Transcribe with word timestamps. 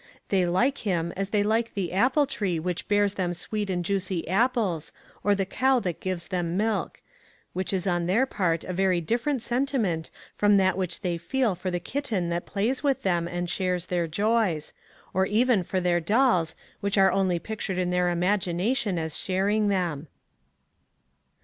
They 0.29 0.47
like 0.47 0.79
him 0.79 1.13
as 1.15 1.29
they 1.29 1.43
like 1.43 1.75
the 1.75 1.93
apple 1.93 2.25
tree 2.25 2.57
which 2.57 2.87
bears 2.87 3.13
them 3.13 3.35
sweet 3.35 3.69
and 3.69 3.85
juicy 3.85 4.27
apples, 4.27 4.91
or 5.23 5.35
the 5.35 5.45
cow 5.45 5.79
that 5.81 5.99
gives 5.99 6.29
them 6.29 6.57
milk 6.57 7.03
which 7.53 7.71
is 7.71 7.85
on 7.85 8.07
their 8.07 8.25
part 8.25 8.63
a 8.63 8.73
very 8.73 8.99
different 8.99 9.43
sentiment 9.43 10.09
from 10.35 10.57
that 10.57 10.75
which 10.75 11.01
they 11.01 11.19
feel 11.19 11.53
for 11.53 11.69
the 11.69 11.79
kitten 11.79 12.29
that 12.29 12.47
plays 12.47 12.81
with 12.81 13.03
them 13.03 13.27
and 13.27 13.47
shares 13.47 13.85
their 13.85 14.07
joys 14.07 14.73
or 15.13 15.27
even 15.27 15.61
for 15.61 15.79
their 15.79 15.99
dolls, 15.99 16.55
which 16.79 16.97
are 16.97 17.11
only 17.11 17.37
pictured 17.37 17.77
in 17.77 17.91
their 17.91 18.09
imagination 18.09 18.97
as 18.97 19.19
sharing 19.19 19.67
them. 19.67 20.07